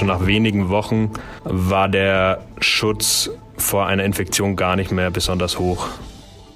schon 0.00 0.08
nach 0.08 0.26
wenigen 0.26 0.70
Wochen 0.70 1.10
war 1.44 1.88
der 1.88 2.42
Schutz 2.58 3.30
vor 3.58 3.86
einer 3.86 4.04
Infektion 4.04 4.56
gar 4.56 4.74
nicht 4.74 4.90
mehr 4.90 5.10
besonders 5.10 5.58
hoch. 5.58 5.88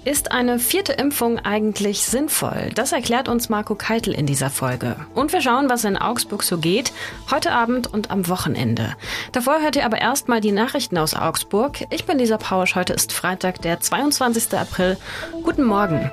Ist 0.07 0.33
eine 0.33 0.59
vierte 0.59 0.95
Impfung 0.95 1.39
eigentlich 1.39 2.03
sinnvoll? 2.03 2.71
Das 2.75 2.93
erklärt 2.93 3.29
uns 3.29 3.51
Marco 3.51 3.75
Keitel 3.75 4.15
in 4.15 4.27
dieser 4.27 4.51
Folge. 4.51 4.97
Und 5.15 5.33
wir 5.33 5.43
schauen, 5.43 5.69
was 5.69 5.85
in 5.85 5.97
Augsburg 5.99 6.43
so 6.43 6.59
geht, 6.59 6.93
heute 7.31 7.53
Abend 7.53 7.93
und 7.93 8.11
am 8.11 8.29
Wochenende. 8.29 8.95
Davor 9.33 9.61
hört 9.61 9.77
ihr 9.77 9.85
aber 9.85 9.99
erstmal 9.99 10.41
die 10.41 10.53
Nachrichten 10.53 10.97
aus 10.97 11.15
Augsburg. 11.15 11.87
Ich 11.91 12.05
bin 12.07 12.19
Lisa 12.19 12.39
Pausch, 12.39 12.75
heute 12.75 12.95
ist 12.95 13.13
Freitag, 13.13 13.61
der 13.61 13.81
22. 13.81 14.59
April. 14.59 14.97
Guten 15.43 15.65
Morgen. 15.65 16.11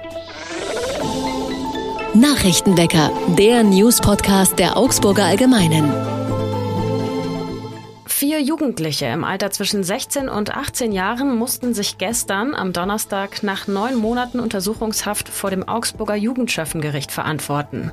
Nachrichtenwecker, 2.14 3.10
der 3.38 3.64
News-Podcast 3.64 4.60
der 4.60 4.76
Augsburger 4.76 5.26
Allgemeinen. 5.26 6.21
Vier 8.22 8.40
Jugendliche 8.40 9.08
im 9.08 9.24
Alter 9.24 9.50
zwischen 9.50 9.84
16 9.84 10.30
und 10.30 10.56
18 10.56 10.92
Jahren 10.92 11.36
mussten 11.36 11.74
sich 11.74 11.98
gestern 11.98 12.54
am 12.54 12.72
Donnerstag 12.72 13.42
nach 13.42 13.66
neun 13.66 13.96
Monaten 13.96 14.40
Untersuchungshaft 14.40 15.28
vor 15.28 15.50
dem 15.50 15.68
Augsburger 15.68 16.14
Jugendschöffengericht 16.14 17.12
verantworten. 17.12 17.92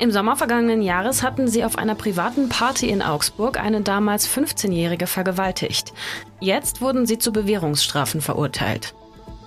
Im 0.00 0.10
Sommer 0.10 0.34
vergangenen 0.34 0.82
Jahres 0.82 1.22
hatten 1.22 1.46
sie 1.46 1.62
auf 1.62 1.78
einer 1.78 1.94
privaten 1.94 2.48
Party 2.48 2.88
in 2.88 3.02
Augsburg 3.02 3.56
eine 3.56 3.82
damals 3.82 4.28
15-Jährige 4.28 5.06
vergewaltigt. 5.06 5.92
Jetzt 6.40 6.80
wurden 6.80 7.06
sie 7.06 7.18
zu 7.18 7.30
Bewährungsstrafen 7.30 8.22
verurteilt. 8.22 8.94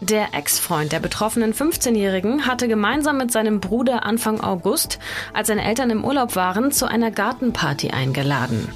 Der 0.09 0.33
Ex-Freund 0.33 0.91
der 0.91 0.99
betroffenen 0.99 1.53
15-Jährigen 1.53 2.45
hatte 2.45 2.67
gemeinsam 2.67 3.17
mit 3.17 3.31
seinem 3.31 3.61
Bruder 3.61 4.05
Anfang 4.05 4.41
August, 4.41 4.99
als 5.31 5.47
seine 5.47 5.63
Eltern 5.63 5.91
im 5.91 6.03
Urlaub 6.03 6.35
waren, 6.35 6.73
zu 6.73 6.89
einer 6.89 7.09
Gartenparty 7.09 7.91
eingeladen. 7.91 8.67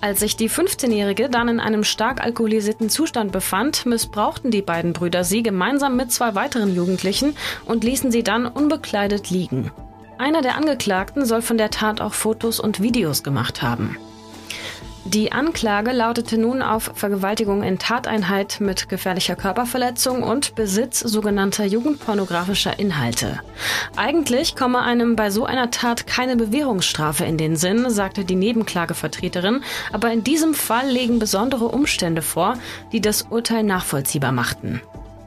Als 0.00 0.20
sich 0.20 0.36
die 0.36 0.48
15-Jährige 0.48 1.28
dann 1.28 1.48
in 1.48 1.60
einem 1.60 1.84
stark 1.84 2.24
alkoholisierten 2.24 2.88
Zustand 2.88 3.30
befand, 3.30 3.84
missbrauchten 3.84 4.50
die 4.50 4.62
beiden 4.62 4.94
Brüder 4.94 5.22
sie 5.22 5.42
gemeinsam 5.42 5.96
mit 5.96 6.12
zwei 6.12 6.34
weiteren 6.34 6.74
Jugendlichen 6.74 7.36
und 7.66 7.84
ließen 7.84 8.10
sie 8.10 8.22
dann 8.22 8.46
unbekleidet 8.46 9.28
liegen. 9.28 9.70
Einer 10.16 10.40
der 10.40 10.56
Angeklagten 10.56 11.26
soll 11.26 11.42
von 11.42 11.58
der 11.58 11.70
Tat 11.70 12.00
auch 12.00 12.14
Fotos 12.14 12.58
und 12.58 12.80
Videos 12.80 13.22
gemacht 13.22 13.60
haben. 13.60 13.98
Die 15.06 15.32
Anklage 15.32 15.92
lautete 15.92 16.36
nun 16.36 16.60
auf 16.60 16.92
Vergewaltigung 16.94 17.62
in 17.62 17.78
Tateinheit 17.78 18.60
mit 18.60 18.90
gefährlicher 18.90 19.34
Körperverletzung 19.34 20.22
und 20.22 20.54
Besitz 20.54 21.00
sogenannter 21.00 21.64
jugendpornografischer 21.64 22.78
Inhalte. 22.78 23.40
Eigentlich 23.96 24.56
komme 24.56 24.82
einem 24.82 25.16
bei 25.16 25.30
so 25.30 25.46
einer 25.46 25.70
Tat 25.70 26.06
keine 26.06 26.36
Bewährungsstrafe 26.36 27.24
in 27.24 27.38
den 27.38 27.56
Sinn, 27.56 27.88
sagte 27.88 28.26
die 28.26 28.36
Nebenklagevertreterin, 28.36 29.62
aber 29.90 30.12
in 30.12 30.22
diesem 30.22 30.52
Fall 30.52 30.90
legen 30.90 31.18
besondere 31.18 31.68
Umstände 31.68 32.20
vor, 32.20 32.58
die 32.92 33.00
das 33.00 33.22
Urteil 33.22 33.62
nachvollziehbar 33.62 34.32
machten. 34.32 34.82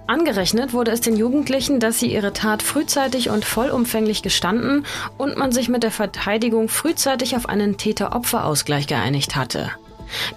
Angerechnet 0.05 0.73
wurde 0.73 0.91
es 0.91 0.99
den 1.01 1.15
Jugendlichen, 1.15 1.79
dass 1.79 1.99
sie 1.99 2.13
ihre 2.13 2.33
Tat 2.33 2.61
frühzeitig 2.61 3.29
und 3.29 3.45
vollumfänglich 3.45 4.21
gestanden 4.21 4.85
und 5.17 5.37
man 5.37 5.51
sich 5.51 5.69
mit 5.69 5.83
der 5.83 5.91
Verteidigung 5.91 6.67
frühzeitig 6.67 7.37
auf 7.37 7.47
einen 7.47 7.77
Täter-Opfer-Ausgleich 7.77 8.87
geeinigt 8.87 9.35
hatte. 9.37 9.71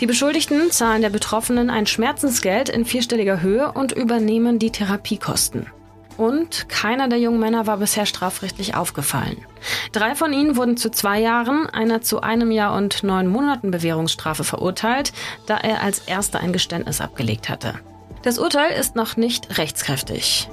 Die 0.01 0.07
Beschuldigten 0.07 0.71
zahlen 0.71 1.03
der 1.03 1.11
Betroffenen 1.11 1.69
ein 1.69 1.87
Schmerzensgeld 1.87 2.69
in 2.69 2.85
vierstelliger 2.85 3.43
Höhe 3.43 3.73
und 3.73 3.93
übernehmen 3.93 4.59
die 4.59 4.71
Therapiekosten. 4.71 5.67
Und 6.17 6.69
keiner 6.69 7.09
der 7.09 7.19
jungen 7.19 7.41
Männer 7.41 7.67
war 7.67 7.77
bisher 7.77 8.07
strafrechtlich 8.07 8.75
aufgefallen. 8.75 9.37
Drei 9.93 10.15
von 10.15 10.33
ihnen 10.33 10.57
wurden 10.57 10.77
zu 10.77 10.91
zwei 10.91 11.21
Jahren, 11.21 11.67
einer 11.67 12.01
zu 12.01 12.23
einem 12.23 12.51
Jahr 12.51 12.75
und 12.75 13.03
neun 13.03 13.27
Monaten 13.27 13.71
Bewährungsstrafe 13.71 14.45
verurteilt, 14.45 15.13
da 15.45 15.59
er 15.59 15.83
als 15.83 15.99
erster 15.99 16.41
ein 16.41 16.55
Geständnis 16.55 17.03
abgelegt 17.03 17.51
hatte. 17.51 17.75
Das 18.23 18.39
Urteil 18.39 18.73
ist 18.79 18.97
noch 18.97 19.17
nicht 19.17 19.59
rechtskräftig. 19.59 20.49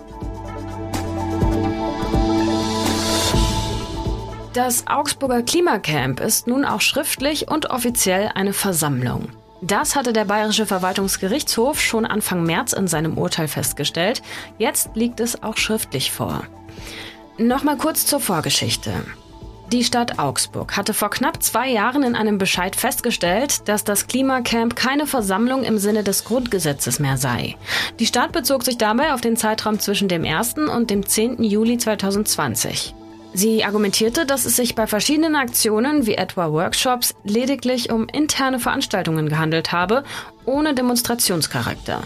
Das 4.53 4.85
Augsburger 4.85 5.41
Klimacamp 5.41 6.19
ist 6.19 6.45
nun 6.45 6.63
auch 6.63 6.81
schriftlich 6.81 7.49
und 7.49 7.71
offiziell 7.71 8.29
eine 8.35 8.53
Versammlung. 8.53 9.29
Das 9.61 9.95
hatte 9.95 10.13
der 10.13 10.25
Bayerische 10.25 10.65
Verwaltungsgerichtshof 10.65 11.81
schon 11.81 12.05
Anfang 12.05 12.43
März 12.43 12.73
in 12.73 12.88
seinem 12.88 13.17
Urteil 13.17 13.47
festgestellt. 13.47 14.21
Jetzt 14.59 14.89
liegt 14.93 15.19
es 15.21 15.41
auch 15.41 15.57
schriftlich 15.57 16.11
vor. 16.11 16.43
Nochmal 17.38 17.77
kurz 17.77 18.05
zur 18.05 18.19
Vorgeschichte. 18.19 18.91
Die 19.73 19.84
Stadt 19.84 20.19
Augsburg 20.19 20.78
hatte 20.78 20.94
vor 20.94 21.09
knapp 21.09 21.41
zwei 21.41 21.67
Jahren 21.67 22.03
in 22.03 22.13
einem 22.16 22.38
Bescheid 22.38 22.75
festgestellt, 22.75 23.67
dass 23.67 23.84
das 23.84 24.06
Klimacamp 24.06 24.75
keine 24.75 25.07
Versammlung 25.07 25.63
im 25.63 25.79
Sinne 25.79 26.03
des 26.03 26.25
Grundgesetzes 26.25 27.00
mehr 27.00 27.17
sei. 27.17 27.56
Die 27.97 28.06
Stadt 28.06 28.33
bezog 28.33 28.63
sich 28.63 28.78
dabei 28.78 29.16
auf 29.16 29.22
den 29.22 29.35
Zeitraum 29.35 29.79
zwischen 29.79 30.07
dem 30.07 30.25
1. 30.25 30.57
und 30.72 30.91
dem 30.91 31.03
10. 31.03 31.44
Juli 31.44 31.79
2020. 31.79 32.94
Sie 33.33 33.66
argumentierte, 33.66 34.28
dass 34.28 34.45
es 34.45 34.57
sich 34.57 34.75
bei 34.75 34.85
verschiedenen 34.85 35.35
Aktionen 35.35 36.06
wie 36.06 36.13
etwa 36.13 36.51
Workshops 36.51 37.16
lediglich 37.23 37.91
um 37.91 38.07
interne 38.07 38.59
Veranstaltungen 38.59 39.28
gehandelt 39.28 39.72
habe, 39.72 40.03
ohne 40.45 40.75
Demonstrationscharakter. 40.75 42.03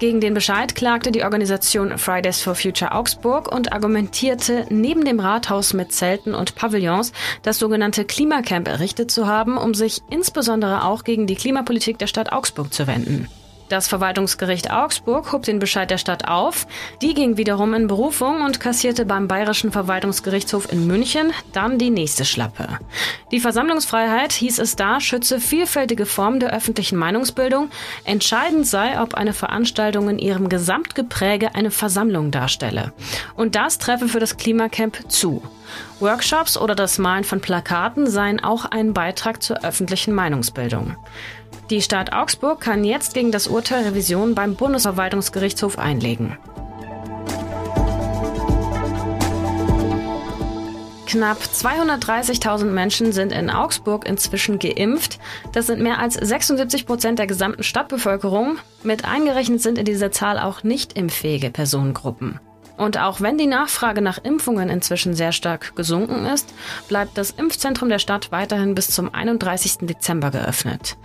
Gegen 0.00 0.22
den 0.22 0.32
Bescheid 0.32 0.74
klagte 0.74 1.12
die 1.12 1.24
Organisation 1.24 1.98
Fridays 1.98 2.40
for 2.40 2.54
Future 2.54 2.92
Augsburg 2.92 3.54
und 3.54 3.74
argumentierte, 3.74 4.64
neben 4.70 5.04
dem 5.04 5.20
Rathaus 5.20 5.74
mit 5.74 5.92
Zelten 5.92 6.34
und 6.34 6.54
Pavillons 6.54 7.12
das 7.42 7.58
sogenannte 7.58 8.06
Klimacamp 8.06 8.66
errichtet 8.66 9.10
zu 9.10 9.26
haben, 9.26 9.58
um 9.58 9.74
sich 9.74 10.00
insbesondere 10.08 10.84
auch 10.84 11.04
gegen 11.04 11.26
die 11.26 11.34
Klimapolitik 11.34 11.98
der 11.98 12.06
Stadt 12.06 12.32
Augsburg 12.32 12.72
zu 12.72 12.86
wenden. 12.86 13.28
Das 13.70 13.86
Verwaltungsgericht 13.86 14.72
Augsburg 14.72 15.30
hob 15.30 15.44
den 15.44 15.60
Bescheid 15.60 15.88
der 15.92 15.98
Stadt 15.98 16.26
auf. 16.26 16.66
Die 17.02 17.14
ging 17.14 17.36
wiederum 17.36 17.72
in 17.72 17.86
Berufung 17.86 18.42
und 18.42 18.58
kassierte 18.58 19.04
beim 19.04 19.28
Bayerischen 19.28 19.70
Verwaltungsgerichtshof 19.70 20.72
in 20.72 20.88
München 20.88 21.32
dann 21.52 21.78
die 21.78 21.90
nächste 21.90 22.24
Schlappe. 22.24 22.80
Die 23.30 23.38
Versammlungsfreiheit, 23.38 24.32
hieß 24.32 24.58
es 24.58 24.74
da, 24.74 25.00
schütze 25.00 25.38
vielfältige 25.38 26.04
Formen 26.04 26.40
der 26.40 26.52
öffentlichen 26.52 26.96
Meinungsbildung. 26.98 27.70
Entscheidend 28.02 28.66
sei, 28.66 29.00
ob 29.00 29.14
eine 29.14 29.32
Veranstaltung 29.32 30.08
in 30.10 30.18
ihrem 30.18 30.48
Gesamtgepräge 30.48 31.54
eine 31.54 31.70
Versammlung 31.70 32.32
darstelle. 32.32 32.92
Und 33.36 33.54
das 33.54 33.78
treffe 33.78 34.08
für 34.08 34.18
das 34.18 34.36
Klimacamp 34.36 35.08
zu. 35.08 35.44
Workshops 35.98 36.56
oder 36.56 36.74
das 36.74 36.98
Malen 36.98 37.24
von 37.24 37.40
Plakaten 37.40 38.08
seien 38.08 38.42
auch 38.42 38.64
ein 38.64 38.94
Beitrag 38.94 39.42
zur 39.42 39.64
öffentlichen 39.64 40.14
Meinungsbildung. 40.14 40.96
Die 41.70 41.82
Stadt 41.82 42.12
Augsburg 42.12 42.60
kann 42.60 42.84
jetzt 42.84 43.14
gegen 43.14 43.32
das 43.32 43.46
Urteil 43.46 43.84
Revision 43.84 44.34
beim 44.34 44.56
Bundesverwaltungsgerichtshof 44.56 45.78
einlegen. 45.78 46.36
Knapp 51.10 51.38
230.000 51.38 52.66
Menschen 52.66 53.10
sind 53.10 53.32
in 53.32 53.50
Augsburg 53.50 54.06
inzwischen 54.06 54.60
geimpft. 54.60 55.18
Das 55.52 55.66
sind 55.66 55.80
mehr 55.80 55.98
als 55.98 56.14
76 56.14 56.86
Prozent 56.86 57.18
der 57.18 57.26
gesamten 57.26 57.64
Stadtbevölkerung. 57.64 58.58
Mit 58.84 59.04
eingerechnet 59.04 59.60
sind 59.60 59.76
in 59.76 59.84
dieser 59.84 60.12
Zahl 60.12 60.38
auch 60.38 60.62
nicht 60.62 60.92
impffähige 60.92 61.50
Personengruppen. 61.50 62.38
Und 62.80 62.96
auch 62.96 63.20
wenn 63.20 63.36
die 63.36 63.46
Nachfrage 63.46 64.00
nach 64.00 64.16
Impfungen 64.16 64.70
inzwischen 64.70 65.12
sehr 65.12 65.32
stark 65.32 65.76
gesunken 65.76 66.24
ist, 66.24 66.54
bleibt 66.88 67.18
das 67.18 67.30
Impfzentrum 67.30 67.90
der 67.90 67.98
Stadt 67.98 68.32
weiterhin 68.32 68.74
bis 68.74 68.88
zum 68.90 69.14
31. 69.14 69.80
Dezember 69.82 70.30
geöffnet. 70.30 70.96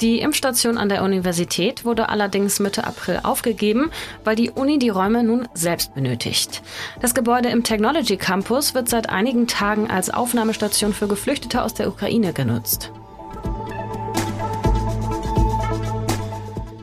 Die 0.00 0.20
Impfstation 0.20 0.78
an 0.78 0.88
der 0.88 1.02
Universität 1.02 1.84
wurde 1.84 2.08
allerdings 2.08 2.60
Mitte 2.60 2.84
April 2.84 3.20
aufgegeben, 3.24 3.90
weil 4.24 4.36
die 4.36 4.48
Uni 4.48 4.78
die 4.78 4.88
Räume 4.88 5.22
nun 5.22 5.46
selbst 5.52 5.94
benötigt. 5.94 6.62
Das 7.02 7.14
Gebäude 7.14 7.50
im 7.50 7.62
Technology 7.62 8.16
Campus 8.16 8.72
wird 8.72 8.88
seit 8.88 9.10
einigen 9.10 9.46
Tagen 9.46 9.90
als 9.90 10.08
Aufnahmestation 10.08 10.94
für 10.94 11.08
Geflüchtete 11.08 11.62
aus 11.62 11.74
der 11.74 11.88
Ukraine 11.88 12.32
genutzt. 12.32 12.90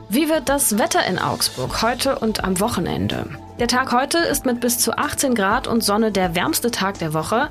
Wie 0.08 0.28
wird 0.28 0.48
das 0.48 0.78
Wetter 0.78 1.04
in 1.04 1.18
Augsburg 1.18 1.82
heute 1.82 2.20
und 2.20 2.44
am 2.44 2.60
Wochenende? 2.60 3.26
Der 3.58 3.68
Tag 3.68 3.90
heute 3.90 4.18
ist 4.18 4.44
mit 4.44 4.60
bis 4.60 4.78
zu 4.78 4.98
18 4.98 5.34
Grad 5.34 5.66
und 5.66 5.82
Sonne 5.82 6.12
der 6.12 6.34
wärmste 6.34 6.70
Tag 6.70 6.98
der 6.98 7.14
Woche. 7.14 7.48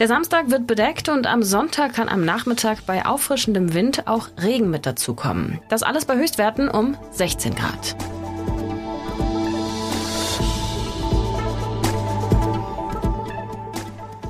Der 0.00 0.08
Samstag 0.08 0.50
wird 0.50 0.66
bedeckt 0.66 1.08
und 1.08 1.28
am 1.28 1.44
Sonntag 1.44 1.94
kann 1.94 2.08
am 2.08 2.24
Nachmittag 2.24 2.84
bei 2.86 3.06
auffrischendem 3.06 3.72
Wind 3.72 4.08
auch 4.08 4.30
Regen 4.42 4.68
mit 4.68 4.84
dazukommen. 4.84 5.60
Das 5.68 5.84
alles 5.84 6.06
bei 6.06 6.16
Höchstwerten 6.16 6.68
um 6.68 6.96
16 7.12 7.54
Grad. 7.54 7.96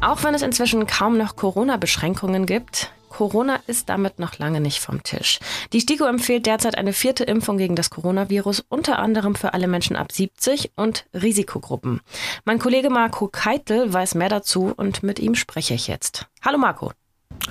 Auch 0.02 0.22
wenn 0.22 0.34
es 0.34 0.42
inzwischen 0.42 0.86
kaum 0.86 1.16
noch 1.16 1.36
Corona-Beschränkungen 1.36 2.44
gibt, 2.44 2.93
Corona 3.14 3.60
ist 3.68 3.88
damit 3.88 4.18
noch 4.18 4.38
lange 4.38 4.60
nicht 4.60 4.80
vom 4.80 5.04
Tisch. 5.04 5.38
Die 5.72 5.80
STIKO 5.80 6.04
empfiehlt 6.04 6.46
derzeit 6.46 6.76
eine 6.76 6.92
vierte 6.92 7.22
Impfung 7.22 7.58
gegen 7.58 7.76
das 7.76 7.90
Coronavirus, 7.90 8.64
unter 8.68 8.98
anderem 8.98 9.36
für 9.36 9.54
alle 9.54 9.68
Menschen 9.68 9.94
ab 9.94 10.10
70 10.10 10.72
und 10.74 11.06
Risikogruppen. 11.14 12.00
Mein 12.44 12.58
Kollege 12.58 12.90
Marco 12.90 13.28
Keitel 13.28 13.92
weiß 13.92 14.16
mehr 14.16 14.30
dazu 14.30 14.74
und 14.76 15.04
mit 15.04 15.20
ihm 15.20 15.36
spreche 15.36 15.74
ich 15.74 15.86
jetzt. 15.86 16.26
Hallo 16.44 16.58
Marco. 16.58 16.90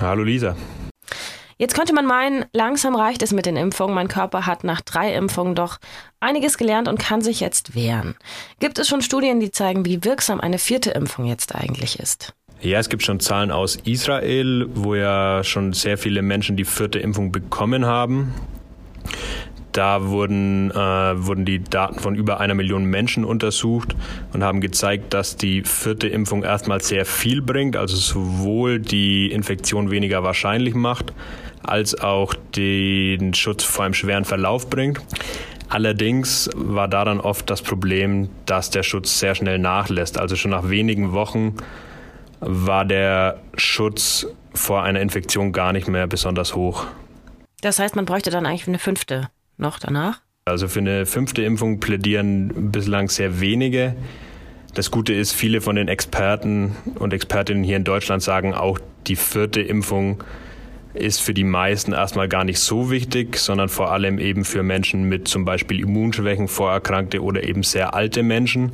Hallo 0.01 0.23
Lisa. 0.23 0.57
Jetzt 1.57 1.75
könnte 1.75 1.93
man 1.93 2.05
meinen, 2.05 2.43
langsam 2.51 2.93
reicht 2.93 3.21
es 3.21 3.31
mit 3.31 3.45
den 3.45 3.55
Impfungen. 3.55 3.95
Mein 3.95 4.09
Körper 4.09 4.45
hat 4.45 4.65
nach 4.65 4.81
drei 4.81 5.13
Impfungen 5.13 5.55
doch 5.55 5.77
einiges 6.19 6.57
gelernt 6.57 6.89
und 6.89 6.99
kann 6.99 7.21
sich 7.21 7.39
jetzt 7.39 7.73
wehren. 7.73 8.15
Gibt 8.59 8.79
es 8.79 8.89
schon 8.89 9.01
Studien, 9.01 9.39
die 9.39 9.51
zeigen, 9.51 9.85
wie 9.85 10.03
wirksam 10.03 10.41
eine 10.41 10.57
vierte 10.57 10.91
Impfung 10.91 11.23
jetzt 11.23 11.55
eigentlich 11.55 11.99
ist? 11.99 12.33
Ja, 12.63 12.79
es 12.79 12.87
gibt 12.87 13.03
schon 13.03 13.19
Zahlen 13.19 13.51
aus 13.51 13.75
Israel, 13.83 14.69
wo 14.73 14.95
ja 14.95 15.43
schon 15.43 15.73
sehr 15.73 15.97
viele 15.97 16.21
Menschen 16.21 16.55
die 16.55 16.63
vierte 16.63 16.97
Impfung 16.97 17.33
bekommen 17.33 17.85
haben. 17.85 18.33
Da 19.73 20.07
wurden, 20.07 20.71
äh, 20.71 20.75
wurden 20.75 21.43
die 21.43 21.61
Daten 21.61 21.99
von 21.99 22.15
über 22.15 22.39
einer 22.39 22.53
Million 22.53 22.85
Menschen 22.85 23.25
untersucht 23.25 23.93
und 24.31 24.45
haben 24.45 24.61
gezeigt, 24.61 25.13
dass 25.13 25.35
die 25.35 25.63
vierte 25.63 26.07
Impfung 26.07 26.43
erstmal 26.43 26.81
sehr 26.81 27.05
viel 27.05 27.41
bringt, 27.41 27.75
also 27.75 27.97
sowohl 27.97 28.79
die 28.79 29.29
Infektion 29.29 29.91
weniger 29.91 30.23
wahrscheinlich 30.23 30.73
macht, 30.73 31.11
als 31.63 31.99
auch 31.99 32.33
den 32.55 33.33
Schutz 33.33 33.65
vor 33.65 33.83
einem 33.83 33.93
schweren 33.93 34.23
Verlauf 34.23 34.69
bringt. 34.69 35.01
Allerdings 35.67 36.49
war 36.55 36.87
da 36.87 37.03
dann 37.03 37.19
oft 37.19 37.49
das 37.49 37.61
Problem, 37.61 38.29
dass 38.45 38.69
der 38.69 38.83
Schutz 38.83 39.19
sehr 39.19 39.35
schnell 39.35 39.59
nachlässt. 39.59 40.17
Also 40.17 40.37
schon 40.37 40.51
nach 40.51 40.69
wenigen 40.69 41.11
Wochen 41.11 41.57
war 42.45 42.85
der 42.85 43.39
Schutz 43.55 44.27
vor 44.53 44.83
einer 44.83 45.01
Infektion 45.01 45.51
gar 45.51 45.73
nicht 45.73 45.87
mehr 45.87 46.07
besonders 46.07 46.55
hoch. 46.55 46.85
Das 47.61 47.79
heißt, 47.79 47.95
man 47.95 48.05
bräuchte 48.05 48.29
dann 48.29 48.45
eigentlich 48.45 48.67
eine 48.67 48.79
fünfte 48.79 49.29
noch 49.57 49.79
danach? 49.79 50.21
Also 50.45 50.67
für 50.67 50.79
eine 50.79 51.05
fünfte 51.05 51.43
Impfung 51.43 51.79
plädieren 51.79 52.71
bislang 52.71 53.07
sehr 53.07 53.39
wenige. 53.39 53.95
Das 54.73 54.91
Gute 54.91 55.13
ist, 55.13 55.31
viele 55.31 55.61
von 55.61 55.75
den 55.75 55.87
Experten 55.87 56.75
und 56.99 57.13
Expertinnen 57.13 57.63
hier 57.63 57.77
in 57.77 57.83
Deutschland 57.83 58.21
sagen 58.21 58.53
auch, 58.53 58.79
die 59.07 59.15
vierte 59.15 59.61
Impfung 59.61 60.23
ist 60.93 61.21
für 61.21 61.33
die 61.33 61.43
meisten 61.43 61.93
erstmal 61.93 62.27
gar 62.27 62.43
nicht 62.43 62.59
so 62.59 62.91
wichtig, 62.91 63.37
sondern 63.37 63.69
vor 63.69 63.91
allem 63.91 64.19
eben 64.19 64.45
für 64.45 64.63
Menschen 64.63 65.03
mit 65.03 65.27
zum 65.27 65.45
Beispiel 65.45 65.79
Immunschwächen, 65.79 66.47
Vorerkrankte 66.47 67.21
oder 67.23 67.43
eben 67.43 67.63
sehr 67.63 67.93
alte 67.93 68.21
Menschen, 68.23 68.73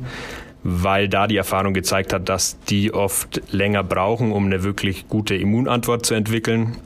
weil 0.62 1.08
da 1.08 1.26
die 1.26 1.36
Erfahrung 1.36 1.74
gezeigt 1.74 2.12
hat, 2.12 2.28
dass 2.28 2.60
die 2.60 2.92
oft 2.92 3.42
länger 3.52 3.82
brauchen, 3.82 4.32
um 4.32 4.46
eine 4.46 4.62
wirklich 4.62 5.08
gute 5.08 5.34
Immunantwort 5.34 6.04
zu 6.04 6.14
entwickeln. 6.14 6.76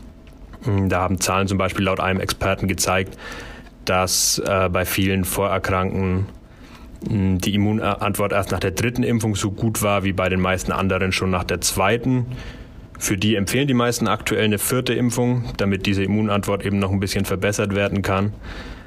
Da 0.88 1.00
haben 1.00 1.21
Zahlen 1.21 1.49
zum 1.49 1.59
Beispiel 1.59 1.85
laut 1.85 2.00
einem 2.00 2.21
Experten 2.21 2.69
gezeigt, 2.69 3.19
dass 3.85 4.38
äh, 4.38 4.69
bei 4.71 4.85
vielen 4.85 5.25
Vorerkrankten 5.25 6.26
hm, 7.06 7.38
die 7.38 7.55
Immunantwort 7.55 8.32
erst 8.32 8.53
nach 8.53 8.61
der 8.61 8.71
dritten 8.71 9.03
Impfung 9.03 9.37
so 9.37 9.50
gut 9.50 9.82
war 9.82 10.05
wie 10.05 10.12
bei 10.12 10.29
den 10.29 10.41
meisten 10.41 10.73
anderen 10.73 11.12
schon 11.12 11.31
nach 11.31 11.44
der 11.44 11.61
zweiten. 11.61 12.27
Für 12.99 13.19
die 13.19 13.35
empfehlen 13.35 13.69
die 13.69 13.75
meisten 13.75 14.06
aktuell 14.06 14.44
eine 14.44 14.59
vierte 14.59 14.94
Impfung, 14.94 15.44
damit 15.56 15.85
diese 15.85 16.05
Immunantwort 16.05 16.65
eben 16.65 16.79
noch 16.79 16.93
ein 16.93 17.00
bisschen 17.00 17.25
verbessert 17.25 17.75
werden 17.75 18.03
kann. 18.03 18.32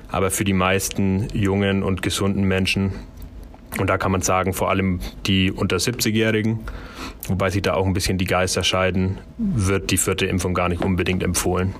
Aber 0.09 0.31
für 0.31 0.45
die 0.45 0.53
meisten 0.53 1.27
jungen 1.33 1.83
und 1.83 2.01
gesunden 2.01 2.45
Menschen, 2.45 2.93
und 3.79 3.87
da 3.87 3.97
kann 3.97 4.11
man 4.11 4.21
sagen, 4.21 4.53
vor 4.53 4.69
allem 4.69 4.99
die 5.25 5.51
unter 5.51 5.77
70-Jährigen, 5.77 6.59
wobei 7.27 7.49
sich 7.49 7.61
da 7.61 7.73
auch 7.73 7.85
ein 7.85 7.93
bisschen 7.93 8.17
die 8.17 8.25
Geister 8.25 8.63
scheiden, 8.63 9.17
wird 9.37 9.91
die 9.91 9.97
vierte 9.97 10.25
Impfung 10.25 10.53
gar 10.53 10.69
nicht 10.69 10.83
unbedingt 10.83 11.23
empfohlen. 11.23 11.75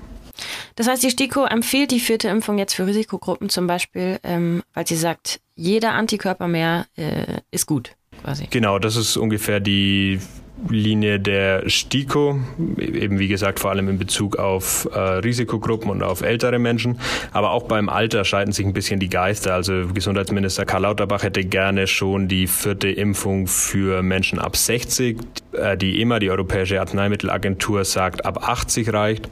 Das 0.76 0.86
heißt, 0.86 1.02
die 1.02 1.10
STIKO 1.10 1.44
empfiehlt 1.44 1.90
die 1.90 1.98
vierte 1.98 2.28
Impfung 2.28 2.58
jetzt 2.58 2.74
für 2.74 2.86
Risikogruppen 2.86 3.48
zum 3.48 3.66
Beispiel, 3.66 4.20
ähm, 4.22 4.62
weil 4.74 4.86
sie 4.86 4.96
sagt, 4.96 5.40
jeder 5.56 5.92
Antikörper 5.94 6.46
mehr 6.46 6.86
äh, 6.96 7.40
ist 7.50 7.66
gut, 7.66 7.96
quasi. 8.22 8.46
Genau, 8.48 8.78
das 8.78 8.94
ist 8.94 9.16
ungefähr 9.16 9.58
die 9.58 10.20
Linie 10.68 11.20
der 11.20 11.68
STIKO, 11.68 12.40
eben 12.78 13.18
wie 13.18 13.28
gesagt 13.28 13.60
vor 13.60 13.70
allem 13.70 13.88
in 13.88 13.98
Bezug 13.98 14.36
auf 14.36 14.88
äh, 14.92 14.98
Risikogruppen 14.98 15.90
und 15.90 16.02
auf 16.02 16.20
ältere 16.20 16.58
Menschen. 16.58 16.98
Aber 17.32 17.52
auch 17.52 17.64
beim 17.64 17.88
Alter 17.88 18.24
scheiden 18.24 18.52
sich 18.52 18.66
ein 18.66 18.72
bisschen 18.72 19.00
die 19.00 19.08
Geister. 19.08 19.54
Also 19.54 19.88
Gesundheitsminister 19.94 20.64
Karl 20.64 20.82
Lauterbach 20.82 21.22
hätte 21.22 21.44
gerne 21.44 21.86
schon 21.86 22.28
die 22.28 22.46
vierte 22.46 22.88
Impfung 22.88 23.46
für 23.46 24.02
Menschen 24.02 24.38
ab 24.38 24.56
60. 24.56 25.18
Äh, 25.52 25.76
die 25.76 26.00
EMA, 26.00 26.18
die 26.18 26.30
Europäische 26.30 26.80
Arzneimittelagentur, 26.80 27.84
sagt 27.84 28.24
ab 28.24 28.48
80 28.48 28.92
reicht. 28.92 29.30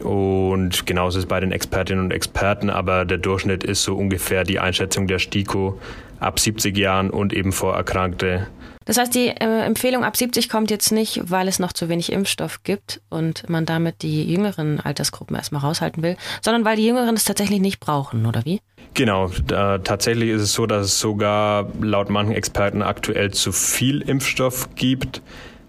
Und 0.00 0.86
genauso 0.86 1.18
ist 1.18 1.24
es 1.24 1.28
bei 1.28 1.40
den 1.40 1.52
Expertinnen 1.52 2.04
und 2.04 2.10
Experten, 2.12 2.68
aber 2.68 3.04
der 3.04 3.18
Durchschnitt 3.18 3.64
ist 3.64 3.82
so 3.82 3.96
ungefähr 3.96 4.44
die 4.44 4.58
Einschätzung 4.58 5.06
der 5.06 5.18
STIKO 5.18 5.78
ab 6.20 6.38
70 6.38 6.76
Jahren 6.76 7.10
und 7.10 7.32
eben 7.32 7.52
Vorerkrankte. 7.52 8.46
Das 8.86 8.96
heißt, 8.96 9.14
die 9.14 9.28
äh, 9.28 9.64
Empfehlung 9.64 10.04
ab 10.04 10.16
70 10.16 10.48
kommt 10.48 10.70
jetzt 10.70 10.92
nicht, 10.92 11.20
weil 11.30 11.48
es 11.48 11.58
noch 11.58 11.72
zu 11.72 11.88
wenig 11.88 12.10
Impfstoff 12.10 12.62
gibt 12.62 13.02
und 13.10 13.48
man 13.50 13.66
damit 13.66 14.02
die 14.02 14.24
jüngeren 14.24 14.80
Altersgruppen 14.80 15.36
erstmal 15.36 15.60
raushalten 15.60 16.02
will, 16.02 16.16
sondern 16.40 16.64
weil 16.64 16.76
die 16.76 16.86
Jüngeren 16.86 17.14
es 17.16 17.24
tatsächlich 17.24 17.60
nicht 17.60 17.80
brauchen, 17.80 18.24
oder 18.24 18.44
wie? 18.44 18.60
Genau, 18.94 19.30
da, 19.46 19.78
tatsächlich 19.78 20.30
ist 20.30 20.40
es 20.40 20.52
so, 20.54 20.66
dass 20.66 20.86
es 20.86 21.00
sogar 21.00 21.68
laut 21.82 22.08
manchen 22.08 22.34
Experten 22.34 22.80
aktuell 22.80 23.32
zu 23.32 23.52
viel 23.52 24.00
Impfstoff 24.00 24.74
gibt 24.74 25.20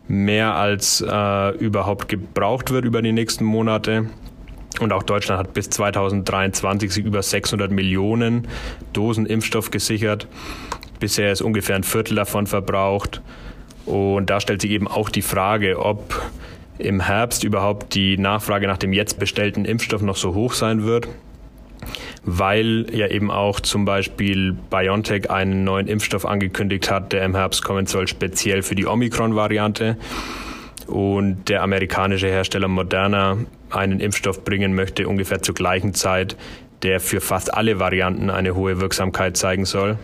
mehr 0.08 0.56
als 0.56 1.02
äh, 1.02 1.58
überhaupt 1.58 2.08
gebraucht 2.08 2.72
wird 2.72 2.86
über 2.86 3.02
die 3.02 3.12
nächsten 3.12 3.44
Monate. 3.44 4.10
Und 4.80 4.94
auch 4.94 5.04
Deutschland 5.04 5.40
hat 5.40 5.54
bis 5.54 5.70
2023 5.70 7.04
über 7.04 7.24
600 7.24 7.72
Millionen 7.72 8.48
Dosen 8.94 9.26
Impfstoff 9.26 9.72
gesichert. 9.72 10.28
Bisher 11.00 11.32
ist 11.32 11.42
ungefähr 11.42 11.76
ein 11.76 11.84
Viertel 11.84 12.16
davon 12.16 12.48
verbraucht. 12.48 13.22
Und 13.86 14.30
da 14.30 14.40
stellt 14.40 14.62
sich 14.62 14.72
eben 14.72 14.88
auch 14.88 15.10
die 15.10 15.22
Frage, 15.22 15.80
ob 15.80 16.22
im 16.78 17.00
Herbst 17.00 17.44
überhaupt 17.44 17.96
die 17.96 18.18
Nachfrage 18.18 18.68
nach 18.68 18.78
dem 18.78 18.94
jetzt 18.94 19.20
bestellten 19.20 19.66
Impfstoff 19.66 20.02
noch 20.02 20.18
so 20.18 20.34
hoch 20.34 20.54
sein 20.54 20.84
wird 20.84 21.08
weil 22.24 22.88
ja 22.92 23.08
eben 23.08 23.32
auch 23.32 23.62
zum 23.62 23.86
Beispiel 23.86 24.54
BioNTech 24.70 25.32
einen 25.32 25.64
neuen 25.64 25.88
Impfstoff 25.88 26.26
angekündigt 26.26 26.92
hat, 26.92 27.14
der 27.14 27.24
im 27.24 27.36
Herbst 27.36 27.64
kommen 27.64 27.86
soll, 27.86 28.08
speziell 28.08 28.64
für 28.64 28.76
die 28.76 28.86
Omikron-Variante. 28.86 29.98
Und 30.88 31.50
der 31.50 31.64
amerikanische 31.64 32.28
Hersteller 32.28 32.68
Moderna 32.68 33.38
einen 33.70 34.00
Impfstoff 34.00 34.44
bringen 34.44 34.76
möchte, 34.76 35.08
ungefähr 35.08 35.42
zur 35.42 35.56
gleichen 35.56 35.94
Zeit, 35.94 36.36
der 36.84 37.00
für 37.00 37.22
fast 37.22 37.54
alle 37.54 37.80
Varianten 37.80 38.30
eine 38.30 38.56
hohe 38.56 38.80
Wirksamkeit 38.80 39.38
zeigen 39.38 39.66
soll. 39.66 39.98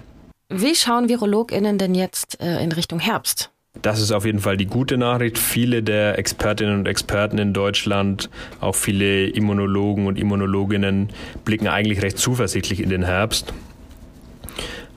Wie 0.55 0.75
schauen 0.75 1.09
VirologInnen 1.09 1.79
denn 1.79 1.95
jetzt 1.95 2.39
äh, 2.39 2.63
in 2.63 2.71
Richtung 2.71 2.99
Herbst? 2.99 3.49
Das 3.81 3.99
ist 3.99 4.11
auf 4.11 4.23
jeden 4.23 4.37
Fall 4.37 4.55
die 4.55 4.67
gute 4.67 4.97
Nachricht. 4.97 5.39
Viele 5.39 5.81
der 5.81 6.19
Expertinnen 6.19 6.77
und 6.77 6.87
Experten 6.87 7.39
in 7.39 7.53
Deutschland, 7.53 8.29
auch 8.61 8.75
viele 8.75 9.29
Immunologen 9.29 10.05
und 10.05 10.19
Immunologinnen 10.19 11.09
blicken 11.43 11.67
eigentlich 11.67 12.03
recht 12.03 12.19
zuversichtlich 12.19 12.81
in 12.81 12.89
den 12.89 13.01
Herbst 13.01 13.51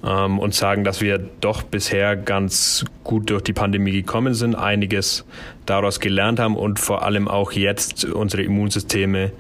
ähm, 0.04 0.38
und 0.38 0.54
sagen, 0.54 0.84
dass 0.84 1.00
wir 1.00 1.18
doch 1.40 1.62
bisher 1.62 2.16
ganz 2.16 2.84
gut 3.02 3.30
durch 3.30 3.42
die 3.42 3.54
Pandemie 3.54 3.92
gekommen 3.92 4.34
sind, 4.34 4.54
einiges 4.56 5.25
daraus 5.64 6.00
gelernt 6.00 6.38
haben 6.38 6.54
und 6.54 6.78
vor 6.78 7.02
allem 7.02 7.28
auch 7.28 7.52
jetzt 7.52 8.04
unsere 8.04 8.42
Immunsysteme 8.42 9.32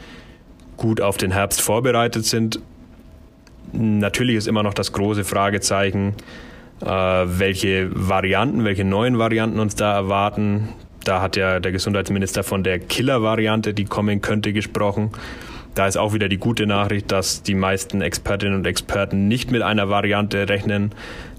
gut 0.78 1.02
auf 1.02 1.18
den 1.18 1.32
Herbst 1.32 1.60
vorbereitet 1.60 2.24
sind. 2.24 2.58
Natürlich 3.72 4.36
ist 4.36 4.48
immer 4.48 4.62
noch 4.62 4.74
das 4.74 4.92
große 4.92 5.24
Fragezeichen, 5.24 6.14
äh, 6.80 6.86
welche 6.86 7.90
Varianten, 7.92 8.64
welche 8.64 8.84
neuen 8.84 9.18
Varianten 9.18 9.60
uns 9.60 9.74
da 9.74 9.94
erwarten. 9.94 10.68
Da 11.04 11.22
hat 11.22 11.36
ja 11.36 11.60
der 11.60 11.72
Gesundheitsminister 11.72 12.42
von 12.42 12.64
der 12.64 12.78
Killer-Variante, 12.78 13.74
die 13.74 13.84
kommen 13.84 14.20
könnte, 14.20 14.52
gesprochen. 14.52 15.12
Da 15.76 15.86
ist 15.86 15.98
auch 15.98 16.14
wieder 16.14 16.28
die 16.28 16.38
gute 16.38 16.66
Nachricht, 16.66 17.12
dass 17.12 17.42
die 17.42 17.54
meisten 17.54 18.00
Expertinnen 18.00 18.54
und 18.54 18.66
Experten 18.66 19.28
nicht 19.28 19.50
mit 19.50 19.60
einer 19.60 19.90
Variante 19.90 20.48
rechnen, 20.48 20.92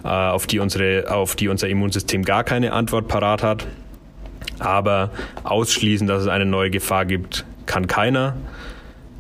äh, 0.03 0.07
auf 0.07 0.46
die, 0.46 0.60
unsere, 0.60 1.12
auf 1.12 1.36
die 1.36 1.48
unser 1.48 1.67
Immunsystem 1.67 2.24
gar 2.24 2.43
keine 2.43 2.72
Antwort 2.72 3.07
parat 3.07 3.41
hat. 3.41 3.65
Aber 4.60 5.12
ausschließen, 5.43 6.07
dass 6.07 6.22
es 6.22 6.27
eine 6.27 6.46
neue 6.46 6.69
Gefahr 6.69 7.05
gibt, 7.05 7.46
kann 7.65 7.88
keiner 7.88 8.38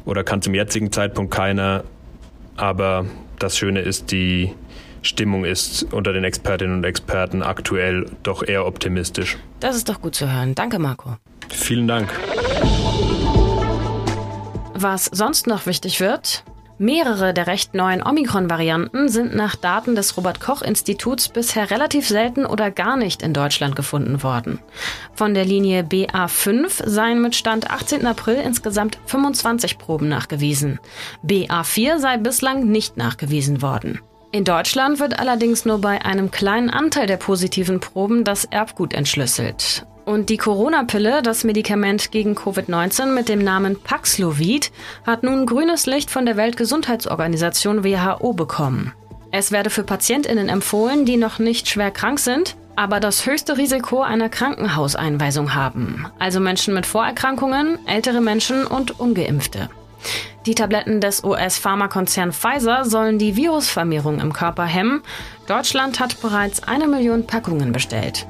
oder 0.05 0.23
kann 0.23 0.41
zum 0.41 0.53
jetzigen 0.53 0.91
Zeitpunkt 0.91 1.33
keiner. 1.33 1.83
Aber 2.57 3.05
das 3.39 3.57
Schöne 3.57 3.81
ist, 3.81 4.11
die 4.11 4.53
Stimmung 5.03 5.45
ist 5.45 5.93
unter 5.93 6.11
den 6.11 6.23
Expertinnen 6.23 6.77
und 6.77 6.83
Experten 6.83 7.41
aktuell 7.41 8.09
doch 8.23 8.43
eher 8.43 8.65
optimistisch. 8.65 9.37
Das 9.59 9.75
ist 9.75 9.87
doch 9.89 10.01
gut 10.01 10.15
zu 10.15 10.31
hören. 10.31 10.55
Danke, 10.55 10.79
Marco. 10.79 11.17
Vielen 11.49 11.87
Dank. 11.87 12.09
Was 14.73 15.05
sonst 15.05 15.47
noch 15.47 15.65
wichtig 15.65 15.99
wird, 15.99 16.43
Mehrere 16.79 17.33
der 17.33 17.47
recht 17.47 17.73
neuen 17.73 18.05
Omikron-Varianten 18.05 19.09
sind 19.09 19.33
nach 19.35 19.55
Daten 19.55 19.95
des 19.95 20.15
Robert 20.15 20.39
Koch-Instituts 20.39 21.29
bisher 21.29 21.71
relativ 21.71 22.07
selten 22.07 22.45
oder 22.45 22.69
gar 22.69 22.97
nicht 22.97 23.23
in 23.23 23.33
Deutschland 23.33 23.75
gefunden 23.75 24.21
worden. 24.21 24.59
Von 25.15 25.33
der 25.33 25.43
Linie 25.43 25.81
BA5 25.81 26.87
seien 26.87 27.19
mit 27.21 27.35
Stand 27.35 27.71
18. 27.71 28.05
April 28.05 28.35
insgesamt 28.35 28.99
25 29.07 29.79
Proben 29.79 30.07
nachgewiesen. 30.07 30.79
BA4 31.25 31.97
sei 31.97 32.17
bislang 32.17 32.65
nicht 32.67 32.95
nachgewiesen 32.95 33.63
worden. 33.63 33.99
In 34.31 34.43
Deutschland 34.43 34.99
wird 34.99 35.17
allerdings 35.17 35.65
nur 35.65 35.81
bei 35.81 36.05
einem 36.05 36.29
kleinen 36.29 36.69
Anteil 36.69 37.07
der 37.07 37.17
positiven 37.17 37.79
Proben 37.79 38.23
das 38.23 38.45
Erbgut 38.45 38.93
entschlüsselt. 38.93 39.87
Und 40.07 40.29
die 40.29 40.37
Corona-Pille, 40.37 41.21
das 41.21 41.43
Medikament 41.43 42.11
gegen 42.11 42.33
Covid-19 42.33 43.07
mit 43.07 43.27
dem 43.27 43.39
Namen 43.39 43.77
Paxlovid, 43.77 44.71
hat 45.05 45.23
nun 45.23 45.45
grünes 45.45 45.85
Licht 45.85 46.09
von 46.09 46.25
der 46.25 46.37
Weltgesundheitsorganisation 46.37 47.83
WHO 47.83 48.31
bekommen. 48.31 48.93
Es 49.31 49.51
werde 49.51 49.69
für 49.69 49.83
PatientInnen 49.83 50.47
empfohlen, 50.47 51.03
die 51.03 51.17
noch 51.17 51.39
nicht 51.39 51.67
schwer 51.67 51.91
krank 51.91 52.19
sind, 52.19 52.55
aber 52.77 53.01
das 53.01 53.25
höchste 53.25 53.57
Risiko 53.57 54.01
einer 54.01 54.29
Krankenhauseinweisung 54.29 55.53
haben. 55.53 56.05
Also 56.19 56.39
Menschen 56.39 56.73
mit 56.73 56.85
Vorerkrankungen, 56.85 57.77
ältere 57.85 58.21
Menschen 58.21 58.65
und 58.65 59.01
Ungeimpfte. 59.01 59.69
Die 60.45 60.55
Tabletten 60.55 61.01
des 61.01 61.25
US-Pharmakonzern 61.25 62.31
Pfizer 62.31 62.85
sollen 62.85 63.19
die 63.19 63.35
Virusvermehrung 63.35 64.21
im 64.21 64.31
Körper 64.31 64.63
hemmen. 64.63 65.01
Deutschland 65.47 65.99
hat 65.99 66.21
bereits 66.21 66.63
eine 66.63 66.87
Million 66.87 67.27
Packungen 67.27 67.73
bestellt. 67.73 68.25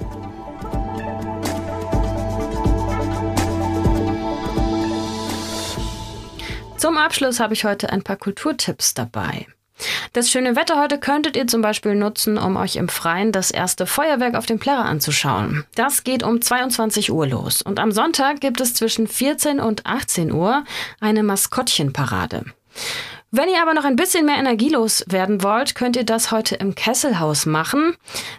Zum 6.78 6.98
Abschluss 7.00 7.40
habe 7.40 7.56
ich 7.56 7.66
heute 7.66 7.92
ein 7.92 8.04
paar 8.04 8.18
Kulturtipps 8.18 8.94
dabei. 8.94 9.48
Das 10.14 10.30
schöne 10.30 10.56
Wetter 10.56 10.80
heute 10.80 11.00
könntet 11.00 11.36
ihr 11.36 11.48
zum 11.48 11.62
Beispiel 11.64 11.96
nutzen, 11.96 12.38
um 12.38 12.56
euch 12.56 12.76
im 12.76 12.88
Freien 12.88 13.32
das 13.32 13.50
erste 13.50 13.88
Feuerwerk 13.88 14.36
auf 14.36 14.46
dem 14.46 14.60
Plärrer 14.60 14.86
anzuschauen. 14.86 15.66
Das 15.76 16.04
geht 16.04 16.22
um 16.22 16.40
22 16.40 17.12
Uhr 17.12 17.28
los. 17.28 17.64
Und 17.64 17.80
am 17.80 17.92
Sonntag 17.92 18.42
gibt 18.42 18.62
es 18.62 18.76
zwischen 18.76 19.08
14 19.08 19.60
und 19.60 19.88
18 19.88 20.32
Uhr 20.32 20.64
eine 21.00 21.24
Maskottchenparade. 21.24 22.46
Wenn 23.32 23.50
ihr 23.50 23.62
aber 23.62 23.74
noch 23.74 23.84
ein 23.84 23.96
bisschen 23.96 24.26
mehr 24.26 24.38
energielos 24.38 25.04
werden 25.08 25.44
wollt, 25.44 25.74
könnt 25.74 25.96
ihr 25.96 26.06
das 26.06 26.32
heute 26.32 26.56
im 26.56 26.76
Kesselhaus 26.76 27.46
machen. 27.48 27.96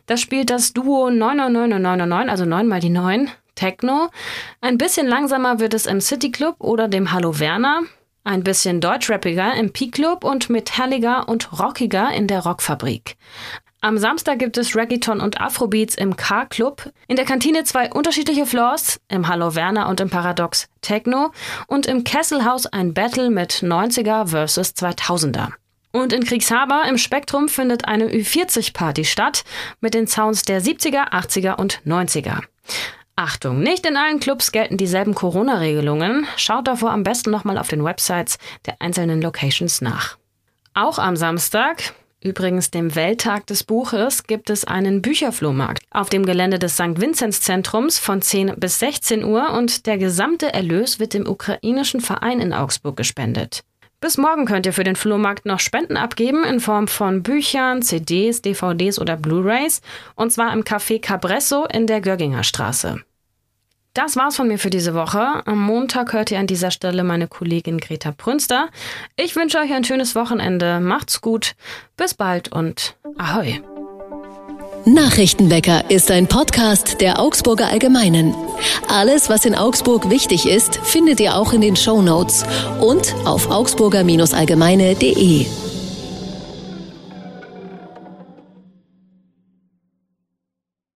Das 0.07 0.21
spielt 0.21 0.49
das 0.49 0.73
Duo 0.73 1.11
99999, 1.11 2.31
also 2.31 2.45
9 2.45 2.67
mal 2.69 2.81
die 2.81 2.91
9, 2.91 3.31
Techno. 3.57 4.11
Ein 4.61 4.79
bisschen 4.79 5.09
langsamer 5.09 5.59
wird 5.59 5.75
es 5.75 5.87
im 5.87 6.01
City 6.01 6.31
Club 6.31 6.57
oder 6.61 6.87
dem 6.87 7.13
Hallo 7.13 7.39
Werner. 7.41 7.83
Ein 8.29 8.45
bisschen 8.45 8.83
deutschrappiger 8.83 9.55
im 9.55 9.73
P-Club 9.73 10.23
und 10.23 10.51
metalliger 10.51 11.31
und 11.31 11.59
rockiger 11.59 12.13
in 12.13 12.27
der 12.27 12.41
Rockfabrik. 12.41 13.17
Am 13.81 13.97
Samstag 13.97 14.39
gibt 14.39 14.59
es 14.59 14.77
Reggaeton 14.77 15.23
und 15.23 15.41
Afrobeats 15.41 15.95
im 15.95 16.15
K-Club. 16.15 16.93
In 17.07 17.17
der 17.17 17.25
Kantine 17.25 17.65
zwei 17.65 17.91
unterschiedliche 17.91 18.45
Floors, 18.45 19.01
im 19.09 19.29
Hallo 19.29 19.55
Werner 19.55 19.89
und 19.89 20.01
im 20.01 20.11
Paradox 20.11 20.69
Techno 20.83 21.33
und 21.69 21.87
im 21.87 22.05
Kesselhaus 22.05 22.67
ein 22.67 22.93
Battle 22.93 23.31
mit 23.31 23.63
90er 23.63 24.27
versus 24.27 24.75
2000er. 24.75 25.53
Und 25.93 26.13
in 26.13 26.23
Kriegshaber 26.23 26.83
im 26.87 26.99
Spektrum 26.99 27.49
findet 27.49 27.87
eine 27.87 28.11
Ü40-Party 28.11 29.07
statt 29.07 29.43
mit 29.81 29.95
den 29.95 30.07
Sounds 30.07 30.43
der 30.43 30.61
70er, 30.61 31.13
80er 31.13 31.55
und 31.55 31.81
90er. 31.87 32.43
Achtung, 33.19 33.59
nicht 33.59 33.85
in 33.85 33.97
allen 33.97 34.21
Clubs 34.21 34.53
gelten 34.53 34.77
dieselben 34.77 35.13
Corona-Regelungen. 35.13 36.25
Schaut 36.37 36.69
davor 36.69 36.93
am 36.93 37.03
besten 37.03 37.33
nochmal 37.33 37.59
auf 37.59 37.67
den 37.67 37.83
Websites 37.83 38.39
der 38.65 38.81
einzelnen 38.81 39.21
Locations 39.21 39.81
nach. 39.81 40.17
Auch 40.73 41.01
am 41.01 41.17
Samstag, 41.17 41.95
übrigens 42.23 42.71
dem 42.71 42.95
Welttag 42.95 43.49
des 43.49 43.65
Buches, 43.65 44.23
gibt 44.23 44.51
es 44.51 44.65
einen 44.65 45.03
Bücherflohmarkt 45.03 45.83
auf 45.91 46.11
dem 46.11 46.25
Gelände 46.25 46.61
des 46.61 46.75
St. 46.75 47.01
Vinzenz 47.01 47.41
Zentrums 47.41 47.99
von 47.99 48.23
10 48.23 48.55
bis 48.57 48.79
16 48.79 49.25
Uhr 49.25 49.51
und 49.51 49.87
der 49.87 49.99
gesamte 49.99 50.55
Erlös 50.55 51.01
wird 51.01 51.13
dem 51.13 51.27
ukrainischen 51.27 52.01
Verein 52.01 52.39
in 52.39 52.53
Augsburg 52.53 52.97
gespendet. 52.97 53.65
Bis 54.01 54.17
morgen 54.17 54.47
könnt 54.47 54.65
ihr 54.65 54.73
für 54.73 54.85
den 54.85 54.95
Flohmarkt 54.95 55.45
noch 55.45 55.59
Spenden 55.59 55.97
abgeben 55.97 56.45
in 56.45 56.61
Form 56.61 56.87
von 56.87 57.25
Büchern, 57.25 57.83
CDs, 57.83 58.43
DVDs 58.43 59.01
oder 59.01 59.17
Blu-rays 59.17 59.81
und 60.15 60.33
zwar 60.33 60.53
im 60.53 60.63
Café 60.63 61.01
Cabresso 61.01 61.65
in 61.65 61.89
der 61.89 62.01
Görginger 62.01 62.45
Straße. 62.45 63.01
Das 63.99 64.15
war's 64.15 64.37
von 64.37 64.47
mir 64.47 64.61
für 64.61 64.71
diese 64.71 64.95
Woche. 64.95 65.43
Am 65.45 65.61
Montag 65.61 66.13
hört 66.13 66.31
ihr 66.31 66.39
an 66.39 66.47
dieser 66.47 66.71
Stelle 66.71 67.03
meine 67.03 67.27
Kollegin 67.27 67.79
Greta 67.79 68.13
Prünster. 68.13 68.69
Ich 69.17 69.35
wünsche 69.35 69.59
euch 69.59 69.73
ein 69.73 69.83
schönes 69.83 70.15
Wochenende. 70.15 70.79
Macht's 70.79 71.21
gut. 71.21 71.57
Bis 71.97 72.15
bald 72.15 72.53
und 72.53 72.95
ahoi. 73.19 73.61
Nachrichtenwecker 74.85 75.91
ist 75.91 76.13
ein 76.13 76.29
Podcast 76.29 77.01
der 77.01 77.19
Augsburger 77.19 77.67
Allgemeinen. 77.67 78.37
Alles, 78.87 79.29
was 79.31 79.45
in 79.45 79.57
Augsburg 79.57 80.11
wichtig 80.11 80.49
ist, 80.49 80.77
findet 80.77 81.19
ihr 81.19 81.35
auch 81.35 81.53
in 81.53 81.61
den 81.61 81.75
Show 81.75 82.01
Notes 82.01 82.45
und 82.81 83.17
auf 83.25 83.51
augsburger-allgemeine.de. 83.51 85.68